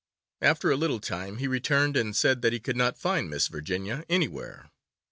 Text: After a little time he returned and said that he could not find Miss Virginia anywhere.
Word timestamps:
After 0.41 0.71
a 0.71 0.75
little 0.75 0.99
time 0.99 1.37
he 1.37 1.47
returned 1.47 1.95
and 1.95 2.15
said 2.15 2.41
that 2.41 2.53
he 2.53 2.59
could 2.59 2.75
not 2.75 2.97
find 2.97 3.29
Miss 3.29 3.47
Virginia 3.47 4.03
anywhere. 4.09 4.71